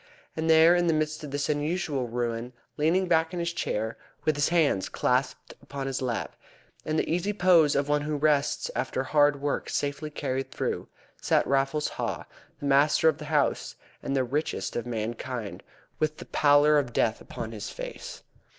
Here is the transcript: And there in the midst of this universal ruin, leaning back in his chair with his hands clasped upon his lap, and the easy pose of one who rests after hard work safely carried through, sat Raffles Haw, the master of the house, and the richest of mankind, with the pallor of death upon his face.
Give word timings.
And 0.35 0.49
there 0.49 0.75
in 0.75 0.87
the 0.87 0.95
midst 0.95 1.23
of 1.23 1.29
this 1.29 1.47
universal 1.47 2.07
ruin, 2.07 2.53
leaning 2.75 3.07
back 3.07 3.33
in 3.35 3.39
his 3.39 3.53
chair 3.53 3.97
with 4.25 4.35
his 4.35 4.49
hands 4.49 4.89
clasped 4.89 5.53
upon 5.61 5.85
his 5.85 6.01
lap, 6.01 6.35
and 6.83 6.97
the 6.97 7.07
easy 7.07 7.33
pose 7.33 7.75
of 7.75 7.87
one 7.87 8.01
who 8.01 8.15
rests 8.15 8.71
after 8.75 9.03
hard 9.03 9.39
work 9.39 9.69
safely 9.69 10.09
carried 10.09 10.49
through, 10.51 10.87
sat 11.21 11.45
Raffles 11.45 11.87
Haw, 11.87 12.25
the 12.57 12.65
master 12.65 13.09
of 13.09 13.19
the 13.19 13.25
house, 13.25 13.75
and 14.01 14.15
the 14.15 14.23
richest 14.23 14.75
of 14.75 14.87
mankind, 14.87 15.61
with 15.99 16.17
the 16.17 16.25
pallor 16.25 16.79
of 16.79 16.93
death 16.93 17.21
upon 17.21 17.51
his 17.51 17.69
face. 17.69 18.23